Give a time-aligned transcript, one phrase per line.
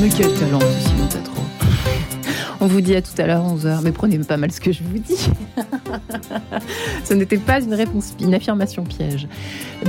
[0.00, 1.42] Mais quel talent, Simon Tatro.
[2.60, 4.84] On vous dit à tout à l'heure 11h, mais prenez pas mal ce que je
[4.84, 5.28] vous dis.
[7.04, 9.26] ce n'était pas une réponse, une affirmation piège.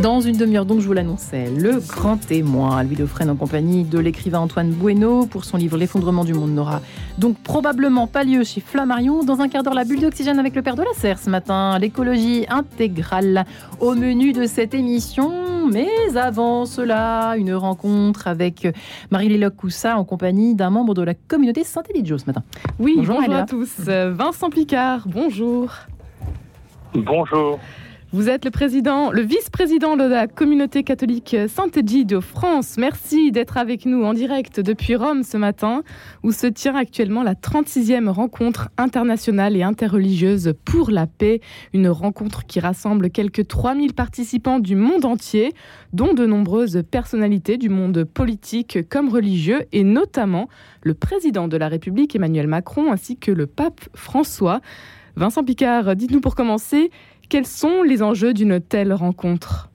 [0.02, 4.00] Dans une demi-heure, donc, je vous l'annonçais, le grand témoin, Louis Lefresne en compagnie de
[4.00, 6.82] l'écrivain Antoine Bueno pour son livre L'effondrement du monde n'aura
[7.20, 9.24] donc probablement pas lieu chez Flammarion.
[9.24, 11.78] Dans un quart d'heure, la bulle d'oxygène avec le père de la serre ce matin,
[11.78, 13.46] l'écologie intégrale
[13.80, 15.49] au menu de cette émission.
[15.72, 18.68] Mais avant cela, une rencontre avec
[19.12, 22.44] Marie-Léloc Coussa en compagnie d'un membre de la communauté Saint-Élidio ce matin.
[22.80, 23.72] Oui, bonjour, à tous.
[23.88, 25.72] Euh, Vincent Picard, bonjour.
[26.94, 27.60] Bonjour.
[28.12, 32.78] Vous êtes le président, le vice-président de la communauté catholique Saint-Égie de France.
[32.80, 35.84] Merci d'être avec nous en direct depuis Rome ce matin,
[36.24, 41.40] où se tient actuellement la 36e rencontre internationale et interreligieuse pour la paix.
[41.72, 45.54] Une rencontre qui rassemble quelques 3000 participants du monde entier,
[45.94, 50.50] dont de nombreuses personnalités du monde politique comme religieux, et notamment
[50.82, 54.62] le président de la République Emmanuel Macron ainsi que le pape François.
[55.16, 56.92] Vincent Picard, dites-nous pour commencer,
[57.30, 59.70] quels sont les enjeux d'une telle rencontre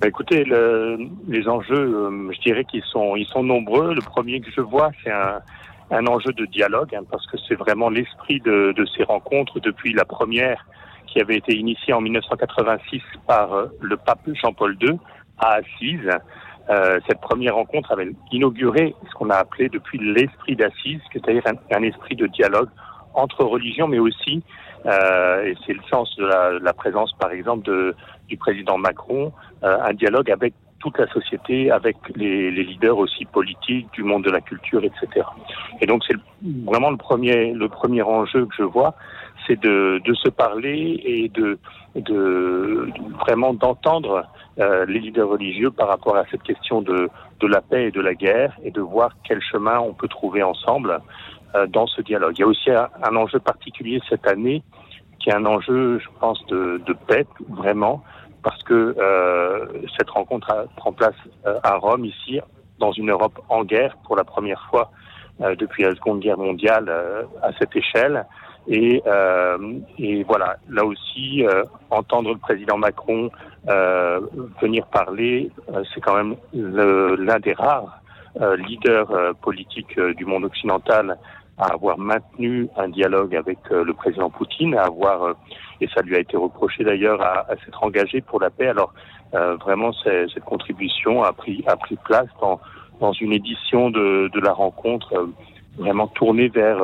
[0.00, 3.94] bah, Écoutez, les enjeux, euh, je dirais qu'ils sont, ils sont nombreux.
[3.94, 7.90] Le premier que je vois, c'est un, enjeu de dialogue, hein, parce que c'est vraiment
[7.90, 10.66] l'esprit de, ces rencontres depuis la première
[11.06, 14.98] qui avait été initiée en 1986 par euh, le pape Jean-Paul II
[15.38, 16.10] à Assise.
[16.70, 21.82] Euh, cette première rencontre avait inauguré ce qu'on a appelé depuis l'esprit d'Assise, c'est-à-dire un,
[21.82, 22.68] esprit de dialogue
[23.14, 24.42] entre religions, mais aussi,
[24.86, 27.94] euh, et c'est le sens de la, présence, par exemple, de,
[28.28, 29.32] du président Macron,
[29.64, 34.22] euh, un dialogue avec toute la société, avec les, les, leaders aussi politiques du monde
[34.22, 35.26] de la culture, etc.
[35.80, 36.16] Et donc c'est
[36.64, 38.94] vraiment le premier, le premier enjeu que je vois,
[39.46, 41.58] c'est de, de se parler et de,
[41.96, 44.24] de vraiment d'entendre
[44.60, 47.08] euh, les leaders religieux par rapport à cette question de,
[47.40, 50.42] de la paix et de la guerre et de voir quel chemin on peut trouver
[50.42, 51.00] ensemble
[51.68, 52.34] dans ce dialogue.
[52.36, 54.62] Il y a aussi un, enjeu particulier cette année,
[55.18, 58.04] qui est un enjeu, je pense, de, de paix, vraiment,
[58.42, 59.66] parce que euh,
[59.98, 61.14] cette rencontre prend place
[61.46, 62.40] euh, à Rome, ici,
[62.78, 64.90] dans une Europe en guerre, pour la première fois
[65.40, 66.90] euh, depuis la Seconde Guerre mondiale
[67.42, 68.24] à cette échelle.
[68.70, 69.02] Et,
[69.98, 71.42] et, voilà, là aussi,
[71.88, 73.30] entendre le président Macron
[74.60, 75.50] venir parler,
[75.94, 78.02] c'est quand même l'un des rares
[78.58, 81.16] leaders politiques du monde occidental
[81.58, 85.32] à avoir maintenu un dialogue avec euh, le président Poutine, à avoir, euh,
[85.80, 88.68] et ça lui a été reproché d'ailleurs, à, à s'être engagé pour la paix.
[88.68, 88.92] Alors
[89.34, 92.60] euh, vraiment, cette contribution a pris, a pris place dans,
[93.00, 95.28] dans une édition de, de la rencontre
[95.76, 96.80] vraiment tournée vers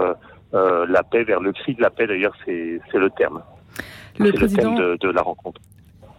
[0.53, 3.43] la paix, vers le cri de la paix d'ailleurs, c'est le terme.
[4.19, 4.71] Le, président...
[4.71, 5.61] le thème de, de la rencontre.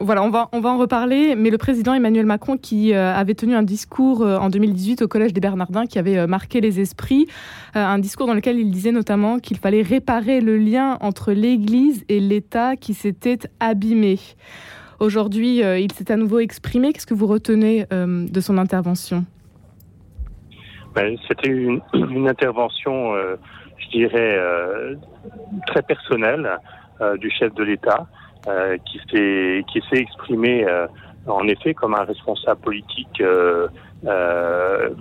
[0.02, 3.34] Voilà, on va, on va en reparler, mais le président Emmanuel Macron, qui euh, avait
[3.34, 6.82] tenu un discours euh, en 2018 au Collège des Bernardins, qui avait euh, marqué les
[6.82, 7.28] esprits,
[7.76, 12.20] un discours dans lequel il disait notamment qu'il fallait réparer le lien entre l'Église et
[12.20, 14.20] l'État qui s'était abîmé.
[15.00, 16.94] Aujourd'hui, il s'est à nouveau exprimé.
[16.94, 19.26] Qu'est-ce que vous retenez de son intervention?
[20.94, 23.14] Ben, C'était une, une, intervention,
[23.78, 24.40] je dirais,
[25.68, 26.50] très personnelle
[27.20, 28.08] du chef de l'État.
[28.48, 30.86] Euh, qui s'est qui s'est exprimé euh,
[31.26, 33.68] en effet comme un responsable politique euh,
[34.06, 34.92] euh,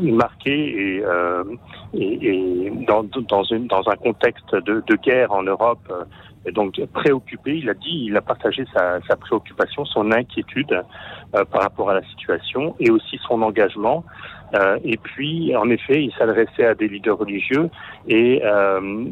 [0.00, 1.42] marqué et, euh,
[1.92, 5.92] et, et dans, dans, une, dans, un contexte de, de, guerre en Europe,
[6.46, 10.80] et donc préoccupé, il a dit, il a partagé sa, sa préoccupation, son inquiétude
[11.32, 14.04] par rapport à la situation et aussi son engagement
[14.54, 17.70] euh, et puis, en effet, il s'adressait à des leaders religieux
[18.06, 19.06] et euh,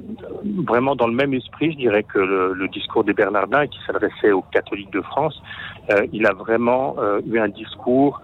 [0.67, 4.43] vraiment dans le même esprit, je dirais que le, discours des Bernardins, qui s'adressait aux
[4.43, 5.43] catholiques de France,
[5.91, 8.21] euh, il a vraiment euh, eu un discours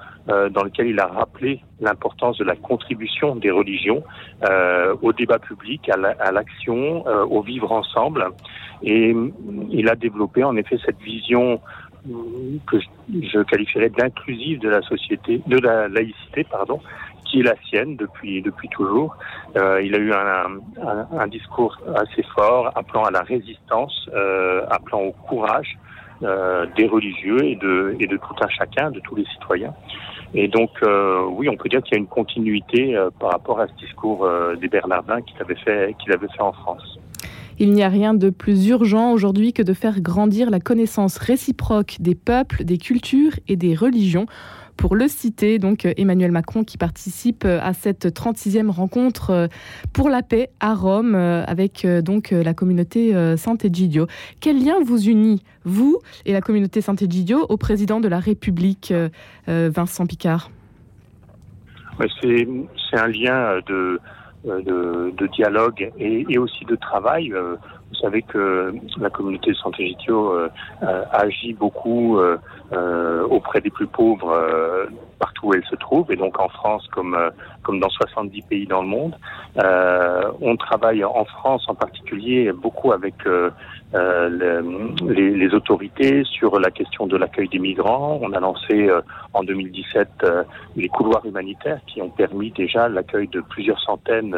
[0.50, 4.04] dans lequel il a rappelé l'importance de la contribution des religions
[5.00, 8.26] au débat public, à l'action, au vivre ensemble.
[8.82, 9.16] Et
[9.70, 11.62] il a développé en effet cette vision
[12.66, 12.76] que
[13.08, 16.80] je qualifierais d'inclusive de la société, de la laïcité, pardon,
[17.24, 19.16] qui est la sienne depuis depuis toujours.
[19.56, 25.12] Euh, il a eu un, discours assez fort, appelant à la résistance, euh, appelant au
[25.12, 25.78] courage
[26.22, 29.74] euh, des religieux et de et de tout un chacun, de tous les citoyens.
[30.34, 30.70] Et donc,
[31.30, 34.28] oui, on peut dire qu'il y a une continuité par rapport à ce discours
[34.60, 36.98] des Bernardins qu'il avait fait qu'il avait fait en France.
[37.60, 41.96] Il n'y a rien de plus urgent aujourd'hui que de faire grandir la connaissance réciproque
[41.98, 44.26] des peuples, des cultures et des religions
[44.78, 49.46] pour le citer, donc Emmanuel Macron qui participe à cette 36e rencontre euh,
[49.92, 54.06] pour la paix à Rome euh, avec euh, donc la communauté Sant'Egidio.
[54.40, 58.94] Quel lien vous unit, vous et la communauté Sant'Egidio, au président de la République,
[59.46, 60.50] Vincent Picard?
[62.22, 62.46] C'est
[62.92, 64.00] un lien de,
[65.32, 67.32] dialogue et, aussi de travail.
[67.90, 70.48] Vous savez que la communauté de Sant'Egidio euh,
[71.10, 72.38] agit beaucoup euh,
[73.30, 74.88] auprès des plus pauvres
[75.18, 77.18] partout où elle se trouve, et donc en France comme,
[77.62, 79.16] comme dans 70 pays dans le monde.
[80.40, 83.14] on travaille en France en particulier beaucoup avec
[83.94, 84.60] euh,
[85.08, 88.18] les, les, autorités sur la question de l'accueil des migrants.
[88.20, 89.00] On a lancé euh,
[89.32, 90.42] en 2017 euh,
[90.76, 94.36] les couloirs humanitaires qui ont permis déjà l'accueil de plusieurs centaines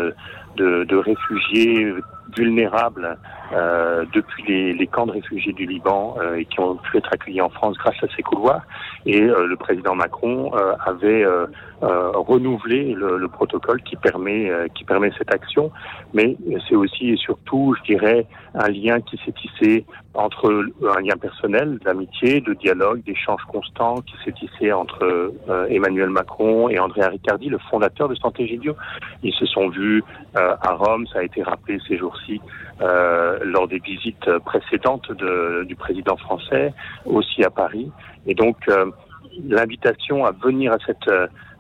[0.57, 1.93] de, de réfugiés
[2.37, 3.19] vulnérables
[3.53, 7.41] euh, depuis les, camps de réfugiés du Liban euh, et qui ont pu être accueillis
[7.41, 8.63] en France grâce à ces couloirs.
[9.07, 10.53] Et euh, le président Macron
[10.87, 11.25] avait
[11.81, 15.73] renouvelé le, le, protocole qui permet qui permet cette action.
[16.15, 16.37] Mais
[16.69, 19.85] c'est aussi et surtout, je dirais, un lien qui s'est tissé
[20.15, 20.67] entre
[20.97, 25.33] un lien personnel, d'amitié, de dialogue, d'échanges constants qui s'est tissé entre
[25.71, 28.75] Emmanuel Macron et Andrea Riccardi, le fondateur de Santé Gidio.
[29.23, 30.05] Ils se sont vus
[30.35, 31.97] à Rome, ça a été rappelé ces
[32.81, 36.73] euh, lors des visites précédentes de, du président français,
[37.05, 37.91] aussi à Paris.
[38.27, 38.87] Et donc, euh,
[39.49, 41.09] l'invitation à venir à cette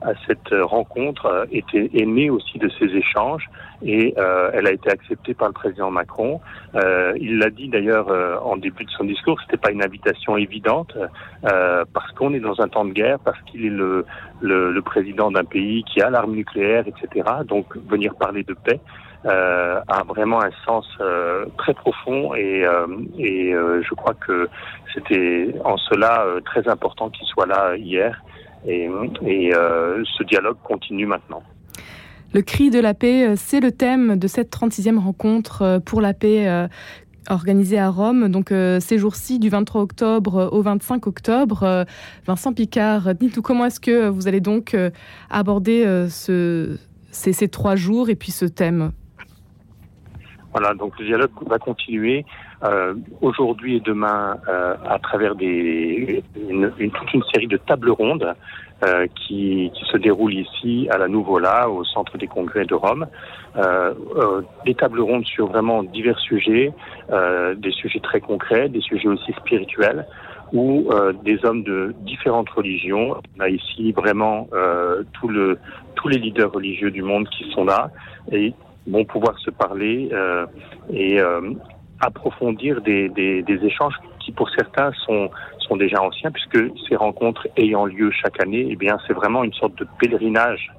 [0.02, 3.48] à cette rencontre était est née aussi de ces échanges
[3.82, 6.40] et euh, elle a été acceptée par le président Macron.
[6.74, 10.36] Euh, il l'a dit d'ailleurs euh, en début de son discours, c'était pas une invitation
[10.36, 10.96] évidente
[11.44, 14.04] euh, parce qu'on est dans un temps de guerre, parce qu'il est le,
[14.40, 17.28] le, le président d'un pays qui a l'arme nucléaire, etc.
[17.44, 18.80] Donc venir parler de paix,
[19.26, 22.86] euh, a vraiment un sens euh, très profond et, euh,
[23.18, 24.48] et je crois que
[24.94, 28.22] c'était en cela très important qu'il soit là hier
[28.66, 28.88] et,
[29.26, 31.42] et ce dialogue continue maintenant.
[32.32, 36.68] Le cri de la paix, c'est le thème de cette 36e rencontre pour la paix
[37.28, 41.86] organisée à Rome, donc ces jours-ci du 23 octobre au 25 octobre.
[42.26, 44.76] Vincent Picard, dites-nous comment est-ce que vous allez donc
[45.28, 46.78] aborder ce,
[47.10, 48.92] ces, ces, trois jours et puis ce thème?
[50.52, 52.24] Voilà, donc le dialogue va continuer
[52.62, 57.90] euh, aujourd'hui et demain euh, à travers des, une, une, toute une série de tables
[57.90, 58.34] rondes
[58.84, 63.06] euh, qui, qui, se déroulent ici à la Nouvola, au centre des congrès de Rome.
[63.56, 66.72] Euh, euh, des tables rondes sur vraiment divers sujets,
[67.56, 70.06] des sujets très concrets, des sujets aussi spirituels
[70.52, 70.90] où
[71.24, 74.48] des hommes de différentes religions, on a ici vraiment
[75.12, 75.58] tout le,
[75.94, 77.90] tous les leaders religieux du monde qui sont là
[78.32, 78.52] et
[78.86, 80.46] vont pouvoir se parler euh,
[80.92, 81.40] et euh,
[82.00, 86.58] approfondir des, des, des, échanges qui pour certains sont, sont déjà anciens puisque
[86.88, 90.70] ces rencontres ayant lieu chaque année, eh bien c'est vraiment une sorte de pèlerinage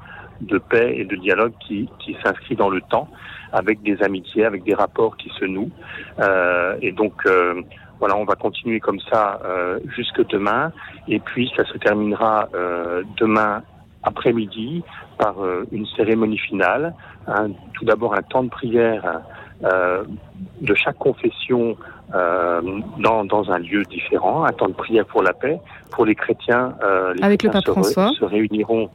[0.42, 3.08] de paix et de dialogue qui, qui s'inscrit dans le temps
[3.52, 5.72] avec des amitiés, avec des rapports qui se nouent.
[6.20, 7.62] Euh, et donc euh,
[8.00, 10.72] voilà, on va continuer comme ça euh, jusque demain
[11.08, 13.62] et puis ça se terminera euh, demain
[14.04, 14.84] après-midi
[15.20, 15.36] par
[15.72, 16.96] une cérémonie finale
[17.28, 19.22] un, tout d'abord un temps de prière
[19.64, 20.04] euh,
[20.62, 21.78] de chaque confession
[22.14, 22.62] euh,
[23.00, 25.60] dans, dans, un lieu différent, un temps de prière pour la paix.
[25.92, 28.12] Pour les chrétiens, euh, les avec le pape se, François.
[28.18, 28.90] se réuniront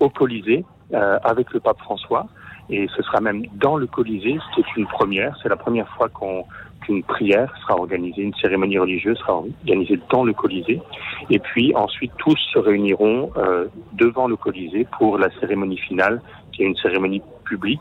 [0.00, 2.26] au Colisée euh, avec le pape François.
[2.70, 5.36] Et ce sera même dans le Colisée, ce qui est une première.
[5.42, 6.44] C'est la première fois qu'on
[6.84, 10.80] qu'une prière sera organisée, une cérémonie religieuse sera organisée dans le Colisée.
[11.30, 16.20] Et puis ensuite, tous se réuniront euh, devant le Colisée pour la cérémonie finale,
[16.52, 17.80] qui est une cérémonie publique,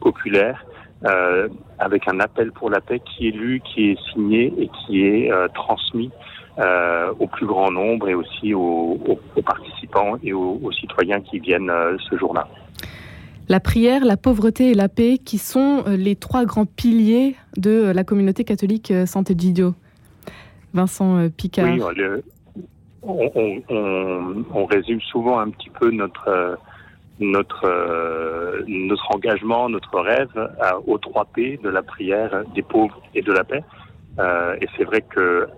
[0.00, 0.64] populaire,
[1.04, 5.04] euh, avec un appel pour la paix qui est lu, qui est signé et qui
[5.04, 6.10] est euh, transmis
[6.58, 11.20] euh, au plus grand nombre et aussi aux, aux, aux participants et aux, aux, citoyens
[11.20, 11.72] qui viennent
[12.08, 12.46] ce jour-là.
[13.48, 18.04] La prière, la pauvreté et la paix, qui sont les trois grands piliers de la
[18.04, 19.74] communauté catholique Sant'Egidio.
[20.72, 21.66] Vincent Picard.
[21.66, 22.22] Oui, le,
[23.02, 23.30] on,
[23.68, 26.56] on, on, résume souvent un petit peu notre
[27.20, 33.00] notre euh, notre engagement, notre rêve à, aux trois P de la prière, des pauvres
[33.14, 33.62] et de la paix.
[34.18, 35.48] Euh, et c'est vrai que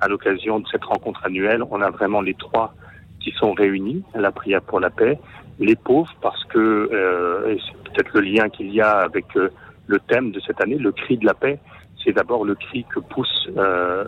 [0.00, 2.74] à l'occasion de cette rencontre annuelle, on a vraiment les trois
[3.20, 5.18] qui sont réunis la prière pour la paix,
[5.58, 9.48] les pauvres parce que euh, c'est peut-être le lien qu'il y a avec euh,
[9.86, 11.58] le thème de cette année, le cri de la paix.
[12.04, 14.04] C'est d'abord le cri que poussent euh,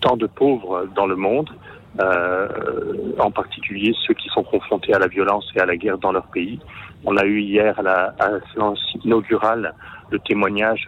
[0.00, 1.50] tant de pauvres dans le monde,
[2.00, 2.48] euh,
[3.18, 6.26] en particulier ceux qui sont confrontés à la violence et à la guerre dans leur
[6.26, 6.58] pays.
[7.04, 8.14] On a eu hier à la,
[8.54, 9.74] séance inaugurale
[10.10, 10.86] le témoignage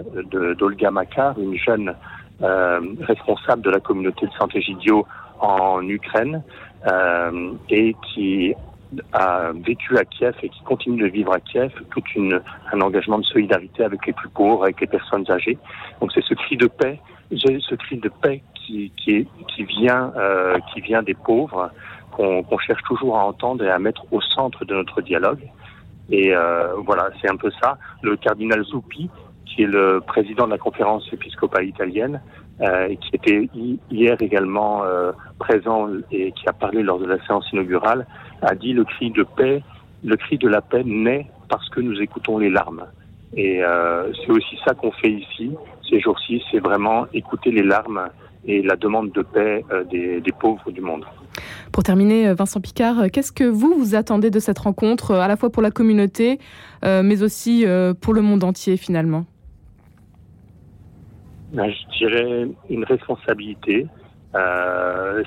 [0.59, 1.95] d'Olga Makar, une jeune
[2.43, 5.07] euh, responsable de la communauté de Sant'Egidio
[5.41, 6.43] en Ukraine
[6.87, 8.55] euh, et qui
[9.13, 12.41] a vécu à Kiev et qui continue de vivre à Kiev tout une,
[12.73, 15.59] un engagement de solidarité avec les plus pauvres, avec les personnes âgées.
[16.01, 16.99] Donc c'est ce cri de paix,
[17.31, 21.71] ce cri de paix qui, vient, euh, qui vient des pauvres
[22.13, 25.43] qu'on cherche toujours à entendre et à mettre au centre de notre dialogue.
[26.11, 27.77] Et euh, voilà, c'est un peu ça.
[28.03, 29.11] Le cardinal Zuppi,
[29.47, 32.21] qui est le président de la conférence épiscopale italienne,
[32.61, 33.49] euh, et qui était
[33.91, 34.83] hier également
[35.41, 38.07] présent et qui a parlé lors de la séance inaugurale,
[38.43, 39.63] a dit le cri de paix,
[40.05, 42.85] le cri de la paix naît parce que nous écoutons les larmes.
[43.37, 43.61] Et
[44.21, 45.51] c'est aussi ça qu'on fait ici,
[45.91, 48.09] ces jours-ci, c'est vraiment écouter les larmes
[48.47, 51.05] et la demande de paix euh, des, des, pauvres du monde.
[51.73, 55.37] Pour terminer, euh, Vincent Picard, qu'est-ce que vous vous attendez de cette rencontre, à la
[55.37, 56.39] fois pour la communauté,
[56.85, 59.25] euh, mais aussi euh, pour le monde entier finalement?
[61.53, 63.87] Ben, Je dirais une responsabilité.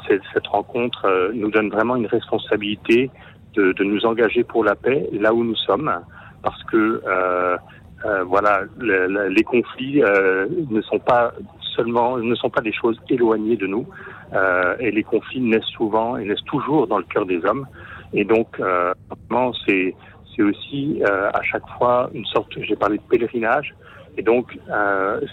[0.10, 3.10] Cette, cette, rencontre nous donne vraiment une responsabilité
[3.54, 5.90] de, de, nous engager pour la paix là où nous sommes,
[6.44, 7.02] parce que
[8.06, 11.34] euh, voilà, le, le, les conflits euh, ne sont pas
[11.78, 13.86] seulement, ne sont pas des choses éloignées de nous,
[14.34, 17.66] euh, et les conflits naissent souvent et naissent toujours dans le cœur des hommes.
[18.14, 18.94] Et donc, euh,
[19.66, 19.96] c'est
[20.36, 23.74] c'est aussi euh, à chaque fois une sorte, j'ai parlé de pèlerinage,
[24.18, 24.58] et donc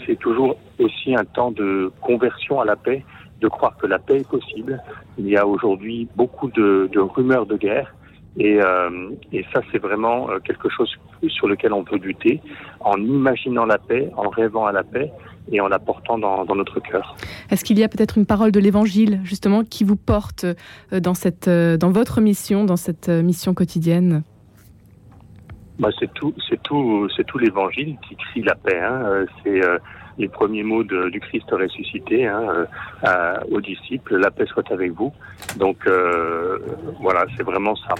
[0.07, 3.05] c'est toujours aussi un temps de conversion à la paix,
[3.41, 4.81] de croire que la paix est possible.
[5.19, 7.95] Il y a aujourd'hui beaucoup de, de rumeurs de guerre.
[8.37, 10.93] Et, euh, et, ça, c'est vraiment euh, quelque chose
[11.29, 12.41] sur lequel on peut lutter
[12.81, 15.13] en imaginant la paix, en rêvant à la paix
[15.51, 17.17] et en la portant dans, dans notre cœur.
[17.51, 21.15] Est-ce qu'il y a peut-être une parole de l'Évangile, justement, qui vous porte euh, dans,
[21.15, 24.23] cette, dans votre mission, dans cette mission quotidienne?
[25.79, 28.81] Bah, C'est tout, c'est tout, c'est tout l'Évangile qui crie la paix.
[28.81, 29.27] Hein.
[29.43, 29.61] C'est
[30.19, 32.67] les premiers mots de, du Christ ressuscité hein,
[33.05, 35.13] euh, aux disciples, la paix soit avec vous.
[35.57, 36.59] Donc euh,
[37.01, 37.95] voilà, c'est vraiment ça.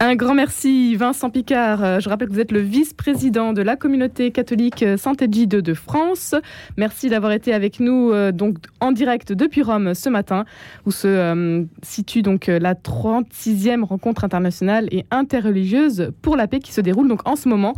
[0.00, 2.00] Un grand merci Vincent Picard.
[2.00, 6.36] Je rappelle que vous êtes le vice-président de la communauté catholique Saint-Egide de France.
[6.76, 10.44] Merci d'avoir été avec nous donc en direct depuis Rome ce matin
[10.86, 16.72] où se euh, situe donc la 36e rencontre internationale et interreligieuse pour la paix qui
[16.72, 17.74] se déroule donc en ce moment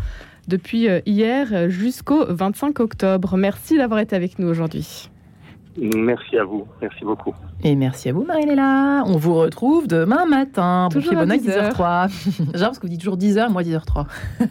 [0.47, 3.39] depuis hier jusqu'au 25 octobre.
[3.39, 5.11] Merci d'avoir été avec nous aujourd'hui.
[5.77, 7.35] Merci à vous, merci beaucoup.
[7.62, 9.05] Et merci à vous Marie-Léla.
[9.07, 10.89] On vous retrouve demain matin.
[10.91, 11.77] Toujours bon à 10h03.
[11.77, 12.09] Genre
[12.61, 14.07] parce que vous dites toujours 10h, moi 10h03.